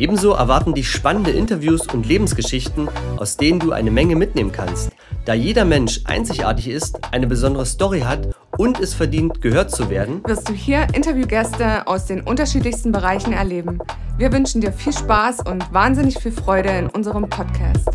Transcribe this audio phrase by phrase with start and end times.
[0.00, 4.90] Ebenso erwarten dich spannende Interviews und Lebensgeschichten, aus denen du eine Menge mitnehmen kannst.
[5.24, 10.20] Da jeder Mensch einzigartig ist, eine besondere Story hat und es verdient, gehört zu werden,
[10.26, 13.78] wirst du hier Interviewgäste aus den unterschiedlichsten Bereichen erleben.
[14.18, 17.88] Wir wünschen dir viel Spaß und wahnsinnig viel Freude in unserem Podcast.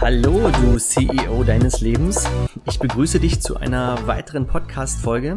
[0.00, 2.28] Hallo, du CEO deines Lebens.
[2.64, 5.36] Ich begrüße dich zu einer weiteren Podcast-Folge.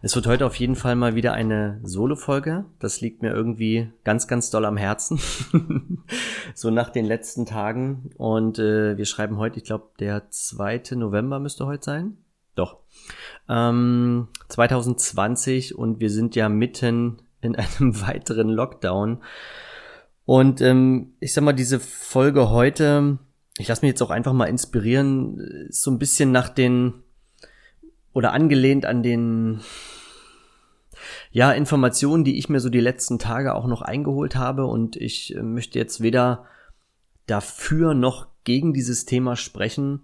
[0.00, 2.66] Es wird heute auf jeden Fall mal wieder eine Solo-Folge.
[2.78, 5.18] Das liegt mir irgendwie ganz, ganz doll am Herzen.
[6.54, 8.10] so nach den letzten Tagen.
[8.16, 10.94] Und äh, wir schreiben heute, ich glaube, der 2.
[10.94, 12.18] November müsste heute sein.
[12.54, 12.78] Doch.
[13.48, 19.22] Ähm, 2020 und wir sind ja mitten in einem weiteren Lockdown.
[20.24, 23.18] Und ähm, ich sag mal, diese Folge heute,
[23.58, 27.02] ich lasse mich jetzt auch einfach mal inspirieren, so ein bisschen nach den
[28.18, 29.60] oder angelehnt an den
[31.30, 35.36] ja, Informationen, die ich mir so die letzten Tage auch noch eingeholt habe und ich
[35.36, 36.46] äh, möchte jetzt weder
[37.28, 40.00] dafür noch gegen dieses Thema sprechen,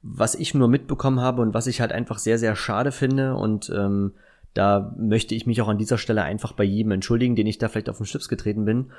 [0.00, 3.68] was ich nur mitbekommen habe und was ich halt einfach sehr, sehr schade finde und
[3.74, 4.12] ähm,
[4.54, 7.68] da möchte ich mich auch an dieser Stelle einfach bei jedem entschuldigen, den ich da
[7.68, 8.92] vielleicht auf den Schlips getreten bin.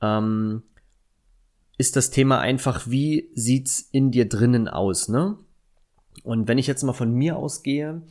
[0.00, 0.64] Ähm,
[1.78, 5.38] ist das Thema einfach, wie sieht's in dir drinnen aus, ne?
[6.24, 8.02] Und wenn ich jetzt mal von mir ausgehe,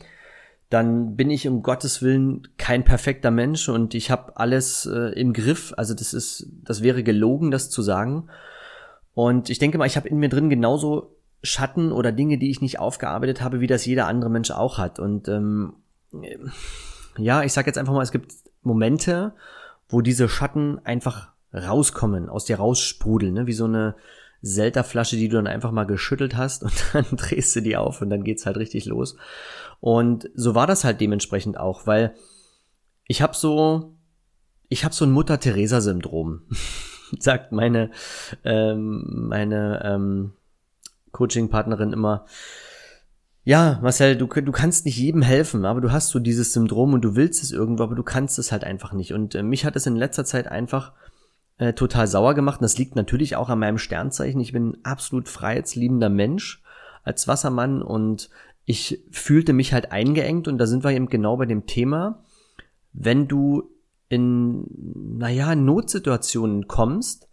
[0.68, 5.34] dann bin ich um Gottes Willen kein perfekter Mensch und ich habe alles äh, im
[5.34, 5.74] Griff.
[5.76, 8.28] Also das ist, das wäre gelogen, das zu sagen.
[9.14, 12.60] Und ich denke mal, ich habe in mir drin genauso Schatten oder Dinge, die ich
[12.60, 14.98] nicht aufgearbeitet habe, wie das jeder andere Mensch auch hat.
[14.98, 15.74] Und ähm,
[17.18, 18.32] ja, ich sage jetzt einfach mal, es gibt
[18.62, 19.34] Momente,
[19.88, 23.46] wo diese Schatten einfach rauskommen, aus dir raussprudeln, ne?
[23.46, 23.94] wie so eine
[24.42, 28.10] Selterflasche, die du dann einfach mal geschüttelt hast und dann drehst du die auf und
[28.10, 29.16] dann geht's halt richtig los.
[29.80, 32.14] Und so war das halt dementsprechend auch, weil
[33.06, 33.94] ich habe so,
[34.68, 36.42] ich habe so ein Mutter-Teresa-Syndrom,
[37.18, 37.90] sagt meine
[38.44, 40.32] ähm, meine ähm,
[41.12, 42.26] Coaching-Partnerin immer.
[43.44, 47.02] Ja, Marcel, du, du kannst nicht jedem helfen, aber du hast so dieses Syndrom und
[47.02, 49.12] du willst es irgendwo, aber du kannst es halt einfach nicht.
[49.12, 50.92] Und äh, mich hat es in letzter Zeit einfach
[51.58, 52.60] äh, total sauer gemacht.
[52.60, 54.40] Und das liegt natürlich auch an meinem Sternzeichen.
[54.40, 56.62] Ich bin ein absolut freiheitsliebender Mensch
[57.04, 58.30] als Wassermann und
[58.64, 62.22] ich fühlte mich halt eingeengt und da sind wir eben genau bei dem Thema,
[62.92, 63.70] wenn du
[64.08, 64.66] in,
[65.18, 67.28] naja, Notsituationen kommst,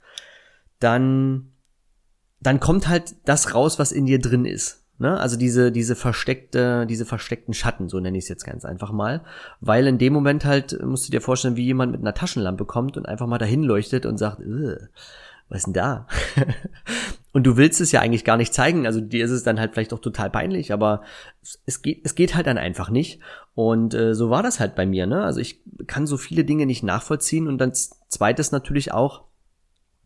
[0.80, 1.51] dann,
[2.40, 4.78] dann kommt halt das raus, was in dir drin ist.
[4.99, 5.17] Ne?
[5.17, 9.21] Also diese, diese versteckte, diese versteckten Schatten, so nenne ich es jetzt ganz einfach mal.
[9.61, 12.97] Weil in dem Moment halt, musst du dir vorstellen, wie jemand mit einer Taschenlampe kommt
[12.97, 14.41] und einfach mal dahin leuchtet und sagt,
[15.49, 16.05] was ist denn da?
[17.31, 19.71] und du willst es ja eigentlich gar nicht zeigen, also dir ist es dann halt
[19.73, 21.01] vielleicht auch total peinlich, aber
[21.65, 23.21] es geht, es geht halt dann einfach nicht.
[23.55, 25.23] Und äh, so war das halt bei mir, ne?
[25.23, 29.23] Also ich kann so viele Dinge nicht nachvollziehen und dann zweites natürlich auch,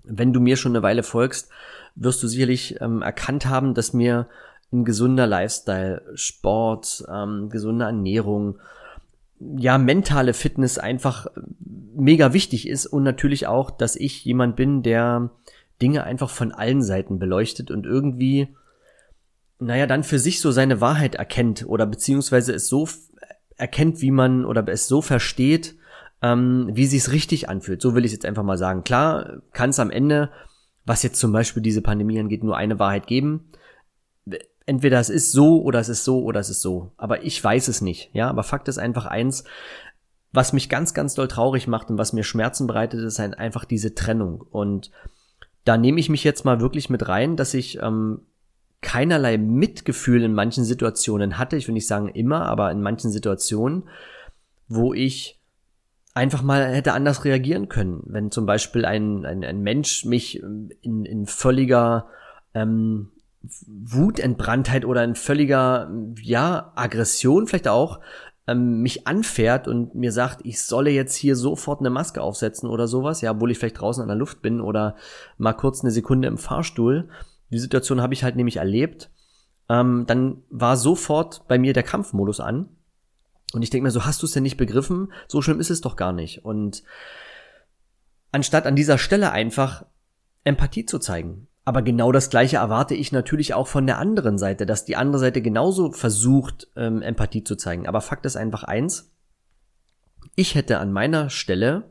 [0.03, 1.49] wenn du mir schon eine Weile folgst,
[1.95, 4.27] wirst du sicherlich ähm, erkannt haben, dass mir
[4.73, 8.59] ein gesunder Lifestyle, Sport, ähm, gesunde Ernährung,
[9.57, 11.27] ja, mentale Fitness einfach
[11.95, 15.29] mega wichtig ist und natürlich auch, dass ich jemand bin, der
[15.81, 18.55] Dinge einfach von allen Seiten beleuchtet und irgendwie,
[19.59, 22.87] naja, dann für sich so seine Wahrheit erkennt oder beziehungsweise es so
[23.57, 25.75] erkennt, wie man oder es so versteht,
[26.21, 27.81] ähm, wie sich's richtig anfühlt.
[27.81, 28.83] So will ich jetzt einfach mal sagen.
[28.83, 30.31] Klar, kann es am Ende,
[30.85, 33.49] was jetzt zum Beispiel diese Pandemie angeht, nur eine Wahrheit geben
[34.65, 36.91] entweder es ist so oder es ist so oder es ist so.
[36.97, 38.09] Aber ich weiß es nicht.
[38.13, 39.43] Ja, aber Fakt ist einfach eins,
[40.31, 43.93] was mich ganz, ganz doll traurig macht und was mir Schmerzen bereitet, ist einfach diese
[43.93, 44.41] Trennung.
[44.41, 44.91] Und
[45.63, 48.21] da nehme ich mich jetzt mal wirklich mit rein, dass ich ähm,
[48.81, 51.55] keinerlei Mitgefühl in manchen Situationen hatte.
[51.55, 53.83] Ich will nicht sagen immer, aber in manchen Situationen,
[54.67, 55.39] wo ich
[56.13, 58.03] einfach mal hätte anders reagieren können.
[58.05, 62.07] Wenn zum Beispiel ein, ein, ein Mensch mich in, in völliger
[62.53, 63.12] ähm,
[63.67, 65.91] Wutentbranntheit oder ein völliger,
[66.21, 67.99] ja, Aggression vielleicht auch,
[68.47, 72.87] ähm, mich anfährt und mir sagt, ich solle jetzt hier sofort eine Maske aufsetzen oder
[72.87, 74.95] sowas, ja, obwohl ich vielleicht draußen an der Luft bin oder
[75.37, 77.09] mal kurz eine Sekunde im Fahrstuhl.
[77.51, 79.09] Die Situation habe ich halt nämlich erlebt.
[79.69, 82.69] Ähm, dann war sofort bei mir der Kampfmodus an.
[83.53, 85.13] Und ich denke mir so, hast du es denn nicht begriffen?
[85.27, 86.43] So schlimm ist es doch gar nicht.
[86.43, 86.83] Und
[88.31, 89.85] anstatt an dieser Stelle einfach
[90.43, 94.65] Empathie zu zeigen, aber genau das Gleiche erwarte ich natürlich auch von der anderen Seite,
[94.65, 97.87] dass die andere Seite genauso versucht, ähm, Empathie zu zeigen.
[97.87, 99.11] Aber Fakt ist einfach eins,
[100.35, 101.83] ich hätte an meiner Stelle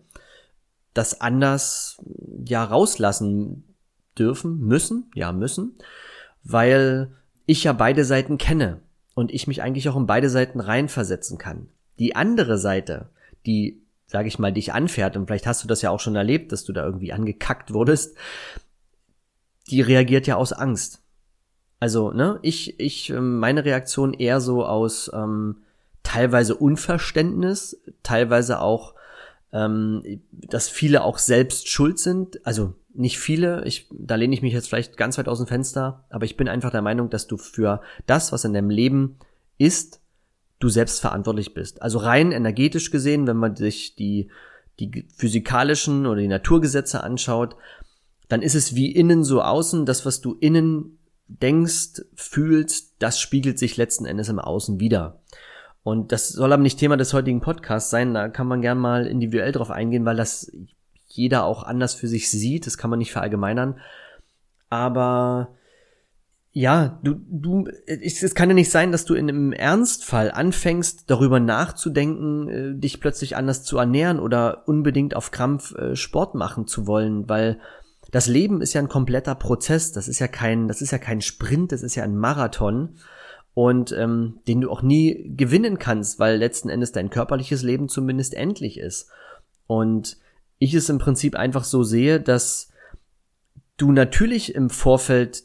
[0.95, 2.03] das anders
[2.45, 3.65] ja rauslassen
[4.19, 5.79] dürfen, müssen, ja müssen,
[6.45, 7.13] weil
[7.47, 8.81] ich ja beide Seiten kenne
[9.15, 11.69] und ich mich eigentlich auch in beide Seiten reinversetzen kann.
[11.99, 13.09] Die andere Seite,
[13.47, 16.53] die, sage ich mal, dich anfährt, und vielleicht hast du das ja auch schon erlebt,
[16.53, 18.17] dass du da irgendwie angekackt wurdest,
[19.71, 21.03] die reagiert ja aus Angst.
[21.81, 25.63] Also, ne, ich, ich, ähm, meine Reaktion eher so aus ähm,
[26.03, 28.95] teilweise Unverständnis, teilweise auch,
[29.53, 32.45] ähm, dass viele auch selbst schuld sind.
[32.47, 36.05] Also nicht viele, ich, da lehne ich mich jetzt vielleicht ganz weit aus dem Fenster,
[36.11, 39.19] aber ich bin einfach der Meinung, dass du für das, was in deinem Leben
[39.59, 40.01] ist,
[40.59, 41.83] du selbst verantwortlich bist.
[41.83, 44.29] Also rein energetisch gesehen, wenn man sich die,
[44.79, 47.57] die physikalischen oder die Naturgesetze anschaut,
[48.29, 49.87] dann ist es wie innen so außen.
[49.87, 50.99] Das, was du innen
[51.29, 55.21] denkst, fühlst, das spiegelt sich letzten Endes im Außen wieder.
[55.83, 58.15] Und das soll aber nicht Thema des heutigen Podcasts sein.
[58.15, 60.53] Da kann man gern mal individuell drauf eingehen, weil das
[61.09, 62.67] jeder auch anders für sich sieht.
[62.67, 63.79] Das kann man nicht verallgemeinern.
[64.71, 65.57] Aber
[66.53, 71.41] ja, du, du, es kann ja nicht sein, dass du in einem Ernstfall anfängst, darüber
[71.41, 76.87] nachzudenken, äh, dich plötzlich anders zu ernähren oder unbedingt auf Krampf äh, Sport machen zu
[76.87, 77.59] wollen, weil
[78.13, 79.91] das Leben ist ja ein kompletter Prozess.
[79.91, 82.91] Das ist ja kein, das ist ja kein Sprint, das ist ja ein Marathon
[83.55, 88.35] und ähm, den du auch nie gewinnen kannst, weil letzten Endes dein körperliches Leben zumindest
[88.35, 89.11] endlich ist.
[89.67, 90.19] Und
[90.59, 92.69] ich es im Prinzip einfach so sehe, dass
[93.79, 95.45] du natürlich im Vorfeld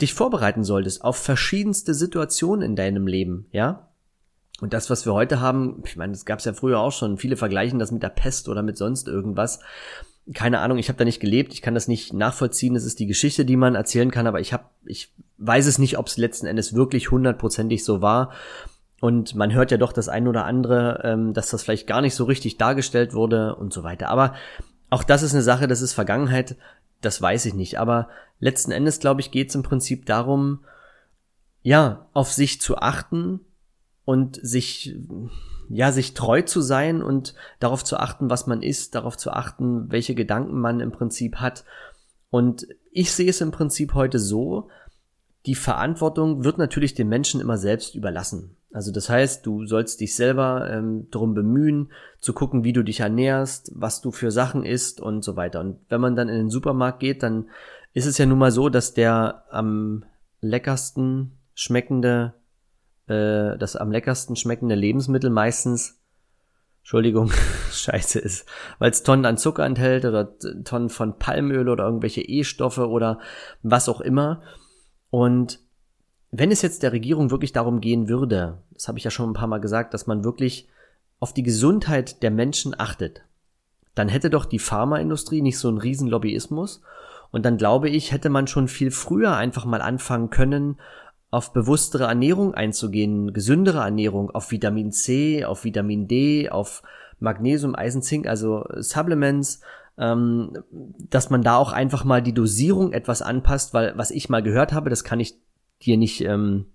[0.00, 3.88] dich vorbereiten solltest auf verschiedenste Situationen in deinem Leben, ja?
[4.60, 7.18] Und das, was wir heute haben, ich meine, das gab es ja früher auch schon,
[7.18, 9.60] viele vergleichen das mit der Pest oder mit sonst irgendwas
[10.32, 13.06] keine Ahnung, ich habe da nicht gelebt, ich kann das nicht nachvollziehen, es ist die
[13.06, 16.46] Geschichte, die man erzählen kann, aber ich habe, ich weiß es nicht, ob es letzten
[16.46, 18.32] Endes wirklich hundertprozentig so war.
[19.00, 22.14] Und man hört ja doch das ein oder andere, ähm, dass das vielleicht gar nicht
[22.14, 24.08] so richtig dargestellt wurde und so weiter.
[24.08, 24.34] Aber
[24.88, 26.56] auch das ist eine Sache, das ist Vergangenheit,
[27.02, 27.78] das weiß ich nicht.
[27.78, 28.08] Aber
[28.40, 30.60] letzten Endes, glaube ich, geht es im Prinzip darum,
[31.62, 33.40] ja, auf sich zu achten
[34.06, 34.94] und sich
[35.68, 39.90] ja, sich treu zu sein und darauf zu achten, was man ist, darauf zu achten,
[39.90, 41.64] welche Gedanken man im Prinzip hat.
[42.30, 44.68] Und ich sehe es im Prinzip heute so,
[45.46, 48.56] die Verantwortung wird natürlich den Menschen immer selbst überlassen.
[48.72, 53.00] Also das heißt, du sollst dich selber ähm, darum bemühen, zu gucken, wie du dich
[53.00, 55.60] ernährst, was du für Sachen isst und so weiter.
[55.60, 57.50] Und wenn man dann in den Supermarkt geht, dann
[57.92, 60.04] ist es ja nun mal so, dass der am
[60.40, 62.34] leckersten schmeckende
[63.06, 66.00] äh, das am leckersten schmeckende Lebensmittel meistens,
[66.80, 67.30] Entschuldigung,
[67.70, 68.46] scheiße ist,
[68.78, 73.18] weil es Tonnen an Zucker enthält oder Tonnen von Palmöl oder irgendwelche E-Stoffe oder
[73.62, 74.42] was auch immer.
[75.10, 75.60] Und
[76.30, 79.34] wenn es jetzt der Regierung wirklich darum gehen würde, das habe ich ja schon ein
[79.34, 80.68] paar Mal gesagt, dass man wirklich
[81.20, 83.22] auf die Gesundheit der Menschen achtet,
[83.94, 86.82] dann hätte doch die Pharmaindustrie nicht so einen riesen Lobbyismus.
[87.30, 90.78] Und dann glaube ich, hätte man schon viel früher einfach mal anfangen können,
[91.34, 96.84] auf bewusstere Ernährung einzugehen, gesündere Ernährung, auf Vitamin C, auf Vitamin D, auf
[97.18, 99.60] Magnesium, Eisen, Zink, also Supplements,
[99.98, 100.52] ähm,
[101.10, 104.72] dass man da auch einfach mal die Dosierung etwas anpasst, weil was ich mal gehört
[104.72, 105.34] habe, das kann ich
[105.82, 106.66] dir nicht ähm,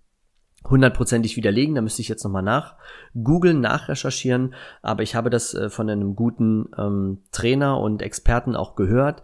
[0.69, 2.75] hundertprozentig widerlegen, da müsste ich jetzt nochmal nach
[3.13, 8.75] googeln, nachrecherchieren, aber ich habe das äh, von einem guten ähm, Trainer und Experten auch
[8.75, 9.23] gehört,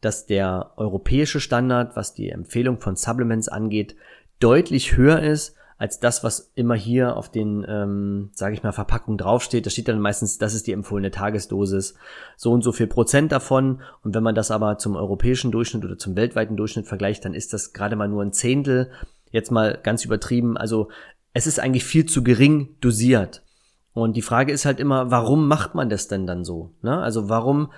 [0.00, 3.96] dass der europäische Standard, was die Empfehlung von Supplements angeht,
[4.40, 9.16] deutlich höher ist als das, was immer hier auf den, ähm, sage ich mal, Verpackungen
[9.16, 9.64] draufsteht.
[9.64, 11.94] Da steht dann meistens, das ist die empfohlene Tagesdosis,
[12.36, 13.80] so und so viel Prozent davon.
[14.02, 17.52] Und wenn man das aber zum europäischen Durchschnitt oder zum weltweiten Durchschnitt vergleicht, dann ist
[17.52, 18.90] das gerade mal nur ein Zehntel.
[19.30, 20.56] Jetzt mal ganz übertrieben.
[20.56, 20.88] Also
[21.32, 23.44] es ist eigentlich viel zu gering dosiert.
[23.92, 26.74] Und die Frage ist halt immer, warum macht man das denn dann so?
[26.82, 26.98] Ne?
[27.00, 27.70] Also warum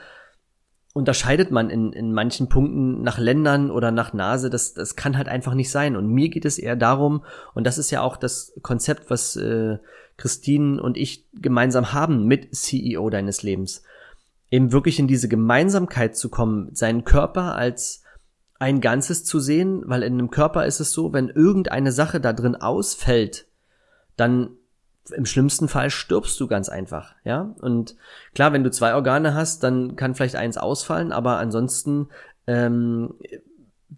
[0.92, 4.50] unterscheidet man in, in manchen Punkten nach Ländern oder nach Nase.
[4.50, 5.96] Das, das kann halt einfach nicht sein.
[5.96, 9.78] Und mir geht es eher darum, und das ist ja auch das Konzept, was äh,
[10.16, 13.82] Christine und ich gemeinsam haben mit CEO deines Lebens,
[14.50, 18.02] eben wirklich in diese Gemeinsamkeit zu kommen, seinen Körper als
[18.58, 22.32] ein Ganzes zu sehen, weil in einem Körper ist es so, wenn irgendeine Sache da
[22.34, 23.46] drin ausfällt,
[24.16, 24.50] dann
[25.12, 27.54] im schlimmsten Fall stirbst du ganz einfach, ja.
[27.60, 27.96] Und
[28.34, 32.08] klar, wenn du zwei Organe hast, dann kann vielleicht eins ausfallen, aber ansonsten,
[32.46, 33.14] ähm,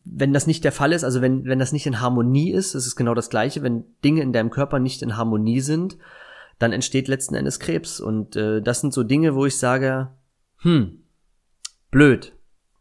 [0.05, 2.97] wenn das nicht der Fall ist, also wenn, wenn das nicht in Harmonie ist, ist
[2.97, 5.97] genau das Gleiche, wenn Dinge in deinem Körper nicht in Harmonie sind,
[6.59, 8.01] dann entsteht letzten Endes Krebs.
[8.01, 10.11] Und äh, das sind so Dinge, wo ich sage,
[10.59, 11.03] hm,
[11.91, 12.35] blöd.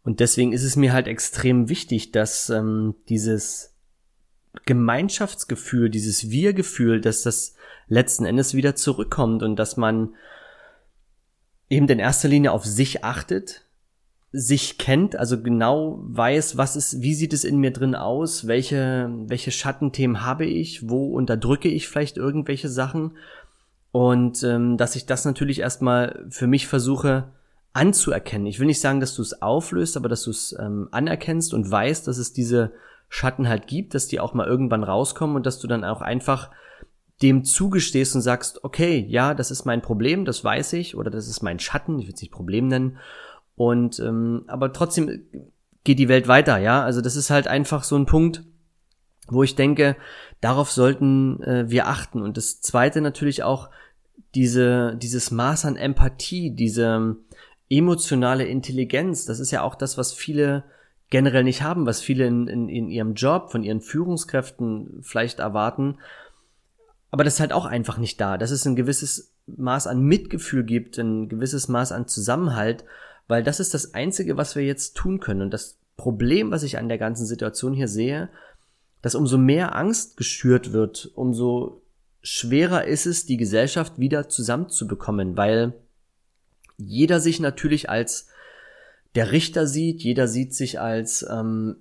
[0.03, 3.75] Und deswegen ist es mir halt extrem wichtig, dass ähm, dieses
[4.65, 7.55] Gemeinschaftsgefühl, dieses Wir-Gefühl, dass das
[7.91, 10.15] letzten Endes wieder zurückkommt und dass man
[11.69, 13.65] eben in erster Linie auf sich achtet,
[14.31, 19.09] sich kennt, also genau weiß, was ist, wie sieht es in mir drin aus, welche,
[19.27, 23.17] welche Schattenthemen habe ich, wo unterdrücke ich vielleicht irgendwelche Sachen
[23.91, 27.27] und ähm, dass ich das natürlich erstmal für mich versuche
[27.73, 28.47] anzuerkennen.
[28.47, 31.69] Ich will nicht sagen, dass du es auflöst, aber dass du es ähm, anerkennst und
[31.69, 32.71] weißt, dass es diese
[33.09, 36.51] Schatten halt gibt, dass die auch mal irgendwann rauskommen und dass du dann auch einfach
[37.21, 41.27] dem zugestehst und sagst, okay, ja, das ist mein Problem, das weiß ich, oder das
[41.27, 42.97] ist mein Schatten, ich will es nicht Problem nennen.
[43.55, 45.23] Und ähm, aber trotzdem
[45.83, 46.83] geht die Welt weiter, ja.
[46.83, 48.43] Also das ist halt einfach so ein Punkt,
[49.27, 49.95] wo ich denke,
[50.41, 52.21] darauf sollten äh, wir achten.
[52.21, 53.69] Und das zweite natürlich auch
[54.35, 57.17] diese, dieses Maß an Empathie, diese
[57.69, 60.63] emotionale Intelligenz, das ist ja auch das, was viele
[61.09, 65.97] generell nicht haben, was viele in, in, in ihrem Job von ihren Führungskräften vielleicht erwarten.
[67.11, 70.63] Aber das ist halt auch einfach nicht da, dass es ein gewisses Maß an Mitgefühl
[70.63, 72.85] gibt, ein gewisses Maß an Zusammenhalt,
[73.27, 75.41] weil das ist das Einzige, was wir jetzt tun können.
[75.41, 78.29] Und das Problem, was ich an der ganzen Situation hier sehe,
[79.01, 81.81] dass umso mehr Angst geschürt wird, umso
[82.21, 85.73] schwerer ist es, die Gesellschaft wieder zusammenzubekommen, weil
[86.77, 88.27] jeder sich natürlich als
[89.15, 91.77] der Richter sieht, jeder sieht sich als, ähm,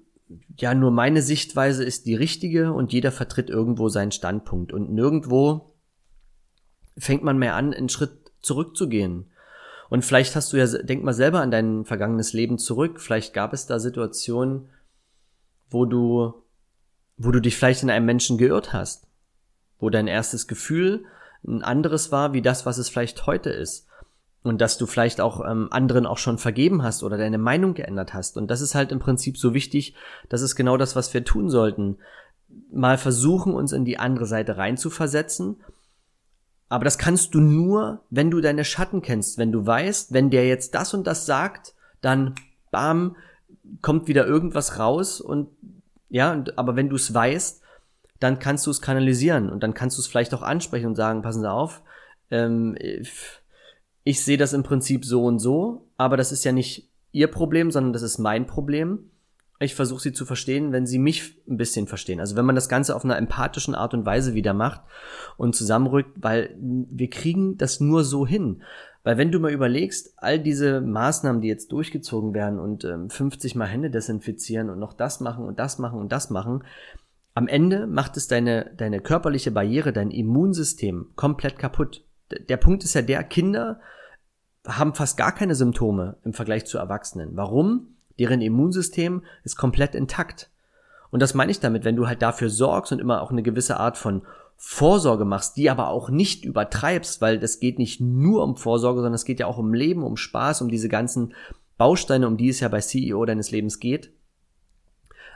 [0.59, 4.73] ja, nur meine Sichtweise ist die richtige und jeder vertritt irgendwo seinen Standpunkt.
[4.73, 5.75] Und nirgendwo
[6.97, 9.31] fängt man mehr an, einen Schritt zurückzugehen.
[9.89, 13.53] Und vielleicht hast du ja, denk mal selber an dein vergangenes Leben zurück, vielleicht gab
[13.53, 14.69] es da Situationen,
[15.69, 16.35] wo du,
[17.17, 19.09] wo du dich vielleicht in einem Menschen geirrt hast,
[19.79, 21.05] wo dein erstes Gefühl
[21.45, 23.90] ein anderes war, wie das, was es vielleicht heute ist
[24.43, 28.15] und dass du vielleicht auch ähm, anderen auch schon vergeben hast oder deine Meinung geändert
[28.15, 28.37] hast.
[28.37, 29.95] Und das ist halt im Prinzip so wichtig,
[30.29, 31.99] das ist genau das, was wir tun sollten.
[32.73, 35.57] Mal versuchen, uns in die andere Seite reinzuversetzen.
[36.69, 40.47] Aber das kannst du nur, wenn du deine Schatten kennst, wenn du weißt, wenn der
[40.47, 42.35] jetzt das und das sagt, dann
[42.71, 43.17] bam,
[43.83, 45.49] kommt wieder irgendwas raus und
[46.09, 47.63] ja, aber wenn du es weißt,
[48.21, 51.23] dann kannst du es kanalisieren und dann kannst du es vielleicht auch ansprechen und sagen,
[51.23, 51.83] passen Sie auf,
[52.31, 53.40] ähm, ich
[54.05, 57.93] sehe das im Prinzip so und so, aber das ist ja nicht ihr Problem, sondern
[57.93, 59.11] das ist mein Problem.
[59.63, 62.19] Ich versuche sie zu verstehen, wenn sie mich ein bisschen verstehen.
[62.19, 64.81] Also wenn man das Ganze auf einer empathischen Art und Weise wieder macht
[65.37, 68.63] und zusammenrückt, weil wir kriegen das nur so hin.
[69.03, 73.55] Weil wenn du mal überlegst, all diese Maßnahmen, die jetzt durchgezogen werden und ähm, 50
[73.55, 76.65] mal Hände desinfizieren und noch das machen und das machen und das machen,
[77.35, 82.95] am Ende macht es deine, deine körperliche Barriere, dein Immunsystem komplett kaputt der Punkt ist
[82.95, 83.81] ja der, Kinder
[84.67, 87.31] haben fast gar keine Symptome im Vergleich zu Erwachsenen.
[87.35, 87.95] Warum?
[88.19, 90.51] Deren Immunsystem ist komplett intakt.
[91.11, 93.79] Und das meine ich damit, wenn du halt dafür sorgst und immer auch eine gewisse
[93.79, 94.23] Art von
[94.57, 99.15] Vorsorge machst, die aber auch nicht übertreibst, weil das geht nicht nur um Vorsorge, sondern
[99.15, 101.33] es geht ja auch um Leben, um Spaß, um diese ganzen
[101.79, 104.13] Bausteine, um die es ja bei CEO deines Lebens geht.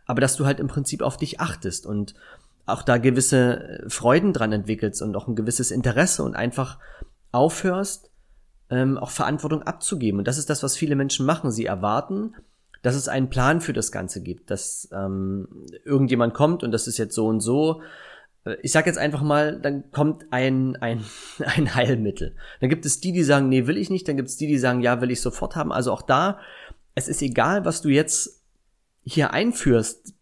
[0.05, 2.15] Aber dass du halt im Prinzip auf dich achtest und
[2.67, 6.79] auch da gewisse äh, Freuden dran entwickelst und auch ein gewisses Interesse und einfach
[7.33, 8.11] aufhörst,
[8.71, 10.19] ähm, auch Verantwortung abzugeben.
[10.19, 11.51] Und das ist das, was viele Menschen machen.
[11.51, 12.35] Sie erwarten,
[12.83, 15.49] dass es einen Plan für das Ganze gibt, dass ähm,
[15.85, 17.83] irgendjemand kommt und das ist jetzt so und so.
[18.45, 21.05] Äh, ich sag jetzt einfach mal, dann kommt ein, ein,
[21.39, 22.37] ein Heilmittel.
[22.61, 24.09] Dann gibt es die, die sagen, nee, will ich nicht.
[24.09, 25.73] Dann gibt es die, die sagen, ja, will ich sofort haben.
[25.73, 26.39] Also auch da,
[26.95, 28.43] es ist egal, was du jetzt
[29.03, 30.14] hier einführst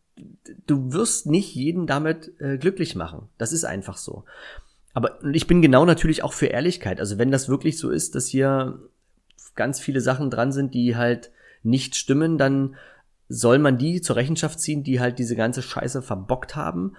[0.66, 3.28] du wirst nicht jeden damit äh, glücklich machen.
[3.38, 4.25] Das ist einfach so.
[4.95, 7.00] Aber ich bin genau natürlich auch für Ehrlichkeit.
[7.00, 8.78] Also wenn das wirklich so ist, dass hier
[9.54, 11.31] ganz viele Sachen dran sind, die halt
[11.62, 12.76] nicht stimmen, dann
[13.28, 16.97] soll man die zur Rechenschaft ziehen, die halt diese ganze Scheiße verbockt haben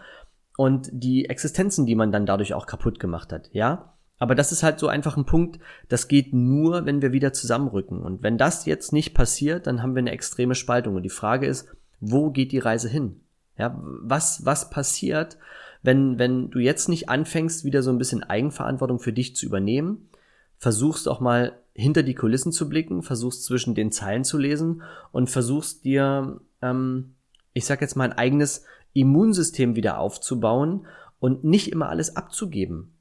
[0.57, 3.93] und die Existenzen, die man dann dadurch auch kaputt gemacht hat, ja?
[4.19, 8.01] Aber das ist halt so einfach ein Punkt, das geht nur, wenn wir wieder zusammenrücken.
[8.01, 10.95] Und wenn das jetzt nicht passiert, dann haben wir eine extreme Spaltung.
[10.95, 11.67] Und die Frage ist,
[12.03, 13.21] wo geht die Reise hin?
[13.57, 15.37] Ja, was, was passiert,
[15.83, 20.09] wenn, wenn du jetzt nicht anfängst, wieder so ein bisschen Eigenverantwortung für dich zu übernehmen,
[20.57, 25.29] versuchst auch mal hinter die Kulissen zu blicken, versuchst zwischen den Zeilen zu lesen und
[25.29, 27.15] versuchst dir, ähm,
[27.53, 30.87] ich sag jetzt mal, ein eigenes Immunsystem wieder aufzubauen
[31.19, 32.93] und nicht immer alles abzugeben.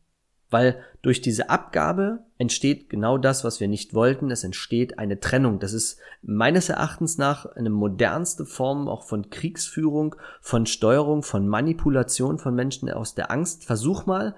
[0.52, 4.30] Weil durch diese Abgabe entsteht genau das, was wir nicht wollten.
[4.30, 5.59] Es entsteht eine Trennung.
[5.59, 12.38] Das ist meines Erachtens nach eine modernste Form auch von Kriegsführung, von Steuerung, von Manipulation
[12.38, 13.64] von Menschen aus der Angst.
[13.64, 14.37] Versuch mal,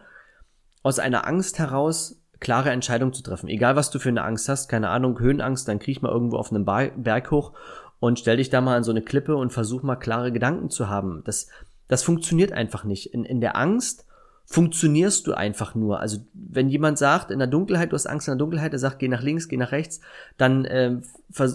[0.85, 3.49] aus einer Angst heraus klare Entscheidungen zu treffen.
[3.49, 6.53] Egal, was du für eine Angst hast, keine Ahnung, Höhenangst, dann kriech mal irgendwo auf
[6.53, 7.55] einem Berg hoch
[8.01, 10.89] und stell dich da mal an so eine Klippe und versuch mal klare Gedanken zu
[10.89, 11.23] haben.
[11.25, 11.49] Das,
[11.89, 13.13] das funktioniert einfach nicht.
[13.13, 14.07] In, in der Angst
[14.47, 16.01] funktionierst du einfach nur.
[16.01, 18.99] Also wenn jemand sagt, in der Dunkelheit, du hast Angst in der Dunkelheit, er sagt,
[18.99, 20.01] geh nach links, geh nach rechts,
[20.37, 20.99] dann äh,
[21.31, 21.51] ver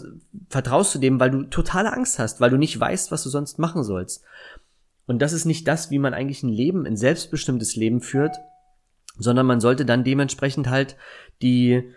[0.49, 3.59] vertraust du dem, weil du totale Angst hast, weil du nicht weißt, was du sonst
[3.59, 4.23] machen sollst.
[5.05, 8.37] Und das ist nicht das, wie man eigentlich ein Leben, ein selbstbestimmtes Leben führt,
[9.17, 10.95] sondern man sollte dann dementsprechend halt
[11.41, 11.91] die,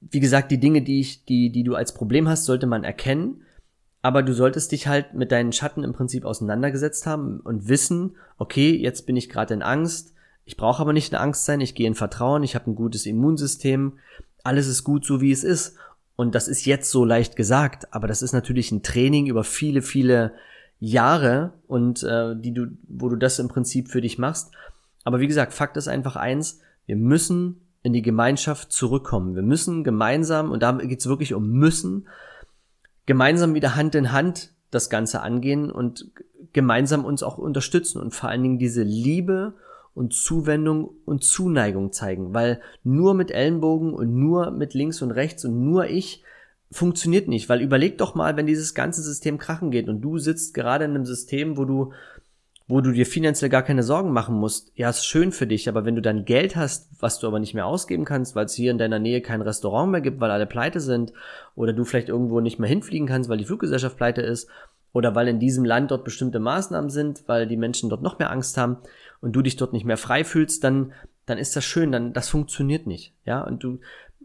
[0.00, 3.42] wie gesagt, die Dinge, die ich, die, die du als Problem hast, sollte man erkennen.
[4.06, 8.70] Aber du solltest dich halt mit deinen Schatten im Prinzip auseinandergesetzt haben und wissen, okay,
[8.70, 10.14] jetzt bin ich gerade in Angst.
[10.44, 11.60] Ich brauche aber nicht in Angst sein.
[11.60, 12.44] Ich gehe in Vertrauen.
[12.44, 13.94] Ich habe ein gutes Immunsystem.
[14.44, 15.74] Alles ist gut, so wie es ist.
[16.14, 19.82] Und das ist jetzt so leicht gesagt, aber das ist natürlich ein Training über viele,
[19.82, 20.34] viele
[20.78, 24.52] Jahre und äh, die du, wo du das im Prinzip für dich machst.
[25.02, 29.34] Aber wie gesagt, Fakt ist einfach eins: Wir müssen in die Gemeinschaft zurückkommen.
[29.34, 32.06] Wir müssen gemeinsam, und da geht's wirklich um müssen,
[33.06, 36.10] gemeinsam wieder Hand in Hand das Ganze angehen und
[36.52, 39.54] gemeinsam uns auch unterstützen und vor allen Dingen diese Liebe
[39.94, 45.44] und Zuwendung und Zuneigung zeigen, weil nur mit Ellenbogen und nur mit links und rechts
[45.44, 46.22] und nur ich
[46.70, 50.52] funktioniert nicht, weil überleg doch mal, wenn dieses ganze System krachen geht und du sitzt
[50.52, 51.92] gerade in einem System, wo du
[52.68, 55.84] wo du dir finanziell gar keine Sorgen machen musst, ja, ist schön für dich, aber
[55.84, 58.72] wenn du dann Geld hast, was du aber nicht mehr ausgeben kannst, weil es hier
[58.72, 61.12] in deiner Nähe kein Restaurant mehr gibt, weil alle pleite sind,
[61.54, 64.48] oder du vielleicht irgendwo nicht mehr hinfliegen kannst, weil die Fluggesellschaft pleite ist,
[64.92, 68.30] oder weil in diesem Land dort bestimmte Maßnahmen sind, weil die Menschen dort noch mehr
[68.30, 68.78] Angst haben
[69.20, 70.92] und du dich dort nicht mehr frei fühlst, dann,
[71.24, 73.78] dann ist das schön, dann, das funktioniert nicht, ja, und du,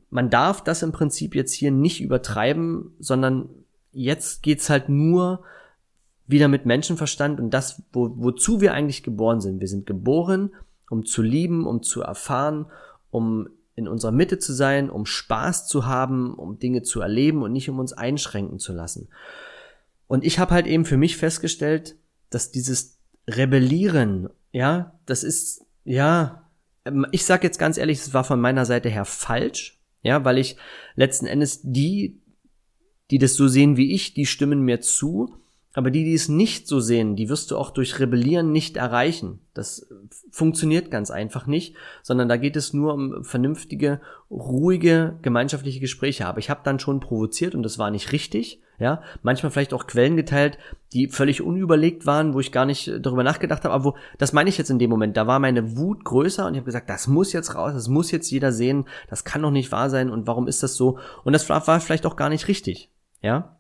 [0.10, 3.50] man darf das im Prinzip jetzt hier nicht übertreiben, sondern
[3.92, 5.44] jetzt geht's halt nur
[6.32, 9.60] wieder mit Menschenverstand und das, wo, wozu wir eigentlich geboren sind.
[9.60, 10.52] Wir sind geboren,
[10.90, 12.66] um zu lieben, um zu erfahren,
[13.12, 17.52] um in unserer Mitte zu sein, um Spaß zu haben, um Dinge zu erleben und
[17.52, 19.10] nicht um uns einschränken zu lassen.
[20.08, 21.96] Und ich habe halt eben für mich festgestellt,
[22.30, 22.98] dass dieses
[23.30, 26.50] Rebellieren, ja, das ist, ja,
[26.86, 30.38] ähm, ich sag jetzt ganz ehrlich, es war von meiner Seite her falsch, ja, weil
[30.38, 30.58] ich
[30.96, 32.20] letzten Endes die,
[33.10, 35.41] die das so sehen wie ich, die stimmen mir zu
[35.74, 39.40] aber die, die es nicht so sehen, die wirst du auch durch Rebellieren nicht erreichen.
[39.54, 39.88] Das
[40.30, 46.26] funktioniert ganz einfach nicht, sondern da geht es nur um vernünftige, ruhige, gemeinschaftliche Gespräche.
[46.26, 48.62] Aber ich habe dann schon provoziert und das war nicht richtig.
[48.80, 50.58] Ja, manchmal vielleicht auch Quellen geteilt,
[50.92, 53.76] die völlig unüberlegt waren, wo ich gar nicht darüber nachgedacht habe.
[53.76, 55.16] Aber wo, das meine ich jetzt in dem Moment.
[55.16, 58.10] Da war meine Wut größer und ich habe gesagt, das muss jetzt raus, das muss
[58.10, 60.98] jetzt jeder sehen, das kann doch nicht wahr sein und warum ist das so?
[61.24, 62.90] Und das war, war vielleicht auch gar nicht richtig.
[63.22, 63.56] Ja,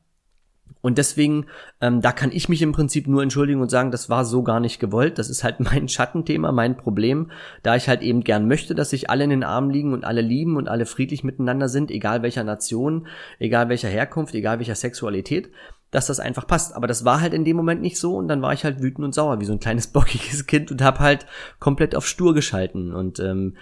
[0.81, 1.47] und deswegen,
[1.81, 4.60] ähm, da kann ich mich im Prinzip nur entschuldigen und sagen, das war so gar
[4.60, 5.19] nicht gewollt.
[5.19, 7.31] Das ist halt mein Schattenthema, mein Problem,
[7.63, 10.21] da ich halt eben gern möchte, dass sich alle in den Armen liegen und alle
[10.21, 13.07] lieben und alle friedlich miteinander sind, egal welcher Nation,
[13.39, 15.51] egal welcher Herkunft, egal welcher Sexualität,
[15.91, 16.75] dass das einfach passt.
[16.75, 19.05] Aber das war halt in dem Moment nicht so und dann war ich halt wütend
[19.05, 21.25] und sauer wie so ein kleines bockiges Kind und habe halt
[21.60, 22.93] komplett auf stur geschalten.
[22.93, 23.57] Und ähm,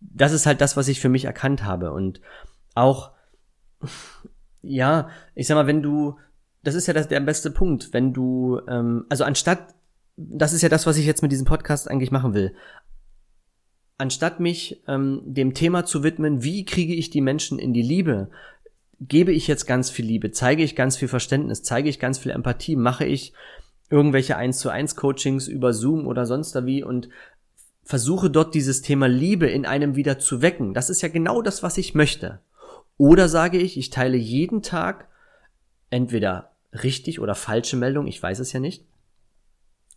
[0.00, 1.92] das ist halt das, was ich für mich erkannt habe.
[1.92, 2.20] Und
[2.74, 3.12] auch,
[4.62, 6.16] ja, ich sag mal, wenn du
[6.62, 9.74] das ist ja das, der beste Punkt, wenn du, ähm, also anstatt,
[10.16, 12.54] das ist ja das, was ich jetzt mit diesem Podcast eigentlich machen will.
[13.96, 18.30] Anstatt mich ähm, dem Thema zu widmen, wie kriege ich die Menschen in die Liebe,
[19.00, 22.32] gebe ich jetzt ganz viel Liebe, zeige ich ganz viel Verständnis, zeige ich ganz viel
[22.32, 23.32] Empathie, mache ich
[23.88, 27.08] irgendwelche 1 zu 1 Coachings über Zoom oder sonst da wie und
[27.82, 30.74] versuche dort dieses Thema Liebe in einem wieder zu wecken.
[30.74, 32.40] Das ist ja genau das, was ich möchte.
[32.98, 35.08] Oder sage ich, ich teile jeden Tag
[35.88, 38.84] entweder richtig oder falsche Meldung, ich weiß es ja nicht,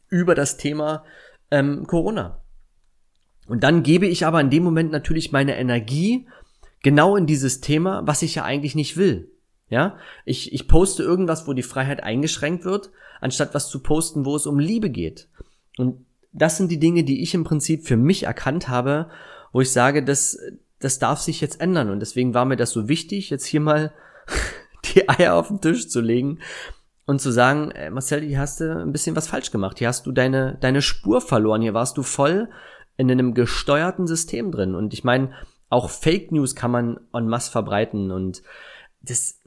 [0.09, 1.03] über das Thema
[1.51, 2.41] ähm, Corona.
[3.47, 6.27] Und dann gebe ich aber in dem Moment natürlich meine Energie
[6.81, 9.29] genau in dieses Thema, was ich ja eigentlich nicht will.
[9.69, 14.35] Ja, ich, ich poste irgendwas, wo die Freiheit eingeschränkt wird, anstatt was zu posten, wo
[14.35, 15.29] es um Liebe geht.
[15.77, 19.09] Und das sind die Dinge, die ich im Prinzip für mich erkannt habe,
[19.51, 20.37] wo ich sage, das,
[20.79, 21.89] das darf sich jetzt ändern.
[21.89, 23.93] Und deswegen war mir das so wichtig, jetzt hier mal
[24.85, 26.39] die Eier auf den Tisch zu legen
[27.05, 29.79] und zu sagen, äh, Marcel, hier hast du ein bisschen was falsch gemacht.
[29.79, 31.61] Hier hast du deine, deine Spur verloren.
[31.61, 32.49] Hier warst du voll
[32.97, 34.75] in einem gesteuerten System drin.
[34.75, 35.33] Und ich meine,
[35.69, 38.43] auch Fake News kann man en masse verbreiten und
[39.01, 39.41] das,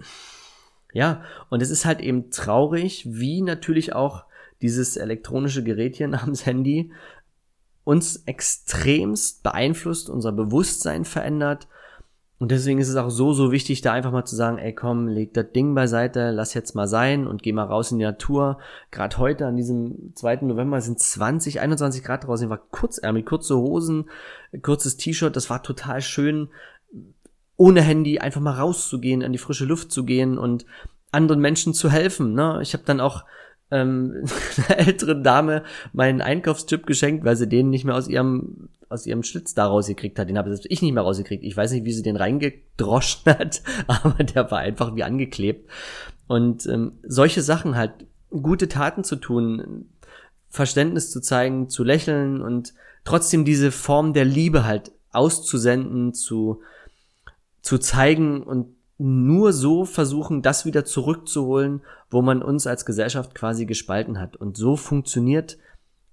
[0.92, 4.24] ja, und es ist halt eben traurig, wie natürlich auch
[4.60, 6.92] dieses elektronische Gerät hier namens Handy
[7.84, 11.68] uns extremst beeinflusst, unser Bewusstsein verändert
[12.38, 15.08] und deswegen ist es auch so, so wichtig, da einfach mal zu sagen, ey komm,
[15.08, 18.58] leg das Ding beiseite, lass jetzt mal sein und geh mal raus in die Natur.
[18.90, 20.42] Gerade heute an diesem 2.
[20.42, 22.50] November sind 20, 21 Grad draußen.
[22.50, 24.10] War kurzärmlich, kurze Hosen,
[24.60, 26.48] kurzes T-Shirt, das war total schön.
[27.56, 30.66] Ohne Handy einfach mal rauszugehen, an die frische Luft zu gehen und
[31.10, 32.34] anderen Menschen zu helfen.
[32.34, 32.58] Ne?
[32.60, 33.24] Ich habe dann auch
[33.70, 34.24] ähm,
[34.68, 39.22] einer älteren Dame meinen Einkaufschip geschenkt, weil sie den nicht mehr aus ihrem aus ihrem
[39.22, 40.28] Schlitz da rausgekriegt hat.
[40.28, 41.42] Den habe ich nicht mehr rausgekriegt.
[41.42, 45.68] Ich weiß nicht, wie sie den reingedroschen hat, aber der war einfach wie angeklebt.
[46.28, 47.92] Und ähm, solche Sachen halt,
[48.30, 49.88] gute Taten zu tun,
[50.48, 52.74] Verständnis zu zeigen, zu lächeln und
[53.04, 56.60] trotzdem diese Form der Liebe halt auszusenden, zu,
[57.62, 63.66] zu zeigen und nur so versuchen, das wieder zurückzuholen, wo man uns als Gesellschaft quasi
[63.66, 64.36] gespalten hat.
[64.36, 65.58] Und so funktioniert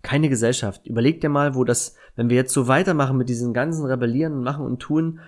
[0.01, 0.85] keine Gesellschaft.
[0.85, 4.43] Überleg dir mal, wo das, wenn wir jetzt so weitermachen mit diesen ganzen Rebellieren und
[4.43, 5.21] machen und tun,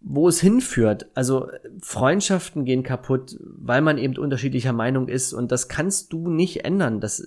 [0.00, 1.10] wo es hinführt.
[1.14, 1.48] Also
[1.82, 7.00] Freundschaften gehen kaputt, weil man eben unterschiedlicher Meinung ist und das kannst du nicht ändern.
[7.00, 7.26] Das,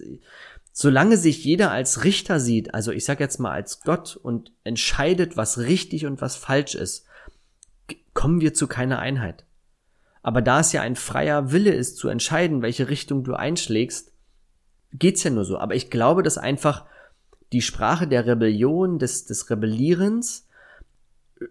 [0.71, 5.37] solange sich jeder als Richter sieht, also ich sag jetzt mal als Gott und entscheidet,
[5.37, 7.05] was richtig und was falsch ist,
[8.13, 9.45] kommen wir zu keiner Einheit.
[10.21, 14.13] Aber da es ja ein freier Wille ist, zu entscheiden, welche Richtung du einschlägst,
[14.93, 15.57] geht's ja nur so.
[15.57, 16.85] Aber ich glaube, dass einfach
[17.51, 20.47] die Sprache der Rebellion, des, des Rebellierens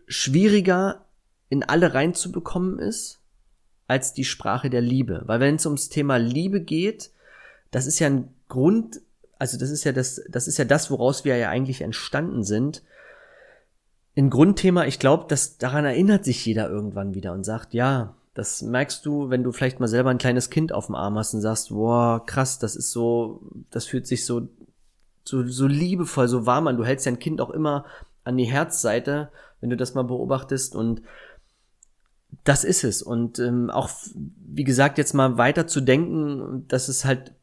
[0.07, 1.05] schwieriger
[1.48, 3.20] in alle reinzubekommen ist,
[3.87, 5.22] als die Sprache der Liebe.
[5.27, 7.11] Weil wenn es ums Thema Liebe geht,
[7.70, 9.03] das ist ja ein Grund,
[9.38, 12.83] also das ist ja das, das ist ja das, woraus wir ja eigentlich entstanden sind,
[14.16, 18.62] ein Grundthema, ich glaube, dass daran erinnert sich jeder irgendwann wieder und sagt, ja, das
[18.62, 21.40] merkst du, wenn du vielleicht mal selber ein kleines Kind auf dem Arm hast und
[21.40, 24.48] sagst, boah, krass, das ist so, das fühlt sich so,
[25.25, 26.77] so, so liebevoll, so warm an.
[26.77, 27.85] Du hältst ja ein Kind auch immer
[28.25, 31.03] an die Herzseite, wenn du das mal beobachtest und
[32.44, 33.03] das ist es.
[33.03, 37.35] Und ähm, auch, wie gesagt, jetzt mal weiter zu denken, dass es halt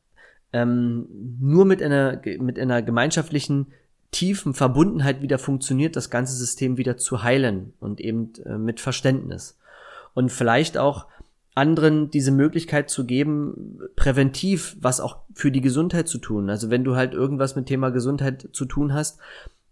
[0.54, 1.08] ähm,
[1.40, 3.68] nur mit einer, mit einer gemeinschaftlichen
[4.12, 9.58] tiefen Verbundenheit wieder funktioniert, das ganze System wieder zu heilen und eben äh, mit Verständnis.
[10.14, 11.06] Und vielleicht auch
[11.56, 16.50] anderen diese Möglichkeit zu geben, präventiv was auch für die Gesundheit zu tun.
[16.50, 19.20] Also wenn du halt irgendwas mit Thema Gesundheit zu tun hast,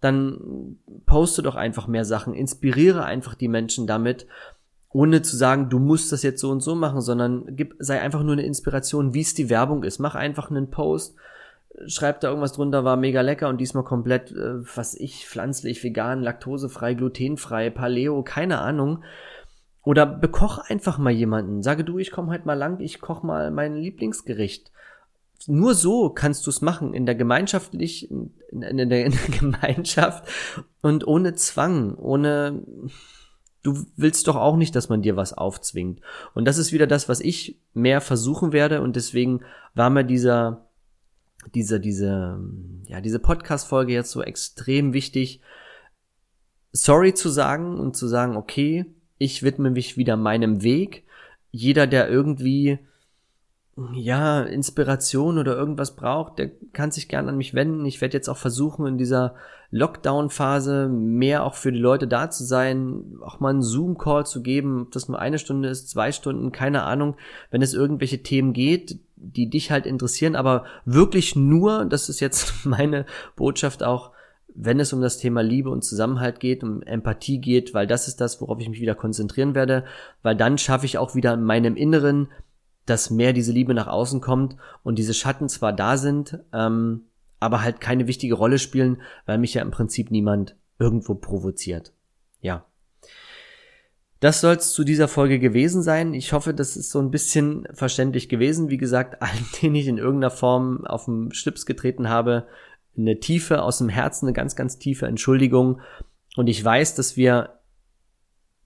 [0.02, 4.28] dann poste doch einfach mehr Sachen, inspiriere einfach die Menschen damit,
[4.90, 8.24] ohne zu sagen, du musst das jetzt so und so machen, sondern gib, sei einfach
[8.24, 10.00] nur eine Inspiration, wie es die Werbung ist.
[10.00, 11.16] Mach einfach einen Post,
[11.86, 16.22] schreibt da irgendwas drunter, war mega lecker und diesmal komplett, äh, was ich, pflanzlich, vegan,
[16.22, 19.04] laktosefrei, glutenfrei, Paleo, keine Ahnung.
[19.84, 21.64] Oder bekoch einfach mal jemanden.
[21.64, 24.72] Sage du, ich komme heute mal lang, ich koch mal mein Lieblingsgericht.
[25.46, 29.38] Nur so kannst du es machen, in der gemeinschaftlich, in, in, in, der, in der
[29.40, 30.28] Gemeinschaft
[30.82, 32.64] und ohne Zwang, ohne,
[33.64, 36.02] du willst doch auch nicht, dass man dir was aufzwingt.
[36.34, 39.42] Und das ist wieder das, was ich mehr versuchen werde und deswegen
[39.74, 40.67] war mir dieser,
[41.54, 42.40] diese, diese,
[42.88, 45.42] ja, diese Podcast-Folge jetzt so extrem wichtig,
[46.72, 48.86] sorry zu sagen und zu sagen, okay,
[49.18, 51.06] ich widme mich wieder meinem Weg.
[51.52, 52.80] Jeder, der irgendwie
[53.94, 57.86] ja, Inspiration oder irgendwas braucht, der kann sich gern an mich wenden.
[57.86, 59.36] Ich werde jetzt auch versuchen, in dieser
[59.72, 64.84] Lockdown-Phase mehr auch für die Leute da zu sein, auch mal einen Zoom-Call zu geben,
[64.84, 67.16] ob das nur eine Stunde ist, zwei Stunden, keine Ahnung,
[67.52, 72.54] wenn es irgendwelche Themen geht, die dich halt interessieren, aber wirklich nur, das ist jetzt
[72.66, 74.12] meine Botschaft auch,
[74.60, 78.22] wenn es um das Thema Liebe und Zusammenhalt geht, um Empathie geht, weil das ist
[78.22, 79.86] das, worauf ich mich wieder konzentrieren werde,
[80.24, 82.30] weil dann schaffe ich auch wieder in meinem Inneren
[82.88, 87.04] dass mehr diese Liebe nach außen kommt und diese Schatten zwar da sind, ähm,
[87.40, 91.94] aber halt keine wichtige Rolle spielen, weil mich ja im Prinzip niemand irgendwo provoziert.
[92.42, 92.66] Ja.
[94.20, 96.14] Das soll es zu dieser Folge gewesen sein.
[96.14, 98.70] Ich hoffe, das ist so ein bisschen verständlich gewesen.
[98.70, 102.48] Wie gesagt, allen, denen ich in irgendeiner Form auf den Schlips getreten habe,
[102.98, 105.82] eine tiefe aus dem Herzen, eine ganz, ganz tiefe Entschuldigung.
[106.36, 107.60] Und ich weiß, dass wir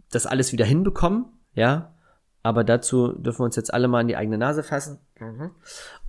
[0.10, 1.96] das alles wieder hinbekommen, ja.
[2.44, 5.00] Aber dazu dürfen wir uns jetzt alle mal in die eigene Nase fassen.
[5.20, 5.52] Mhm.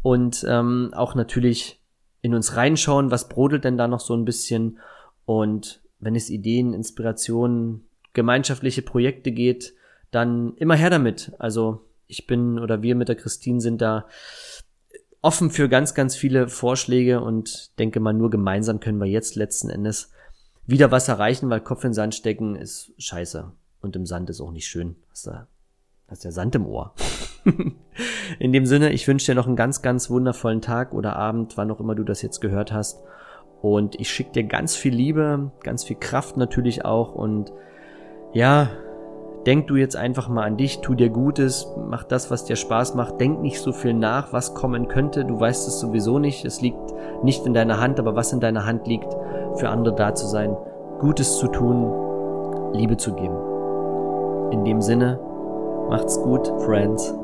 [0.00, 1.81] Und ähm, auch natürlich
[2.22, 4.78] in uns reinschauen, was brodelt denn da noch so ein bisschen.
[5.26, 9.74] Und wenn es Ideen, Inspirationen, gemeinschaftliche Projekte geht,
[10.10, 11.32] dann immer her damit.
[11.38, 14.06] Also ich bin oder wir mit der Christine sind da
[15.20, 19.70] offen für ganz, ganz viele Vorschläge und denke mal, nur gemeinsam können wir jetzt letzten
[19.70, 20.12] Endes
[20.66, 23.50] wieder was erreichen, weil Kopf in Sand stecken ist scheiße.
[23.80, 24.96] Und im Sand ist auch nicht schön.
[25.10, 25.46] Hast du
[26.12, 26.92] Hast ja Sand im Ohr.
[28.38, 31.70] In dem Sinne, ich wünsche dir noch einen ganz, ganz wundervollen Tag oder Abend, wann
[31.70, 33.02] auch immer du das jetzt gehört hast.
[33.62, 37.14] Und ich schicke dir ganz viel Liebe, ganz viel Kraft natürlich auch.
[37.14, 37.50] Und
[38.34, 38.68] ja,
[39.46, 42.94] denk du jetzt einfach mal an dich, tu dir Gutes, mach das, was dir Spaß
[42.94, 43.18] macht.
[43.18, 45.24] Denk nicht so viel nach, was kommen könnte.
[45.24, 46.44] Du weißt es sowieso nicht.
[46.44, 49.10] Es liegt nicht in deiner Hand, aber was in deiner Hand liegt,
[49.54, 50.54] für andere da zu sein,
[51.00, 54.50] Gutes zu tun, Liebe zu geben.
[54.52, 55.18] In dem Sinne,
[55.88, 57.14] Macht's gut, Friends.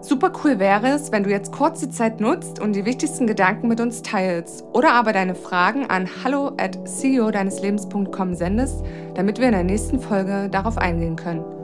[0.00, 3.80] Super cool wäre es, wenn du jetzt kurze Zeit nutzt und die wichtigsten Gedanken mit
[3.80, 9.46] uns teilst oder aber deine Fragen an hallo at ceo deines Lebens.com sendest, damit wir
[9.46, 11.63] in der nächsten Folge darauf eingehen können.